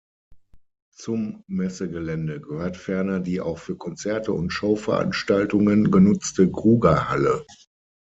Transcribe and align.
Zum 0.95 1.43
Messegelände 1.45 2.41
gehört 2.41 2.75
ferner 2.75 3.19
die 3.19 3.39
auch 3.39 3.59
für 3.59 3.75
Konzerte 3.75 4.33
und 4.33 4.49
Show-Veranstaltungen 4.49 5.91
genutzte 5.91 6.49
Grugahalle. 6.49 7.45